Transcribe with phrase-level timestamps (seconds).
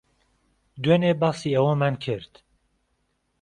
[0.81, 2.33] دوێنێ باسی ئەوەمان کرد.